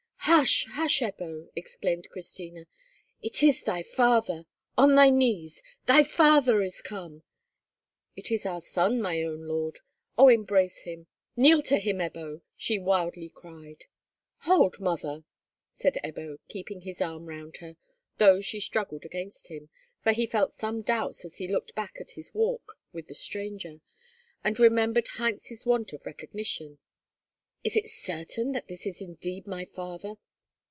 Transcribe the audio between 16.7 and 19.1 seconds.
his arm round her, though she struggled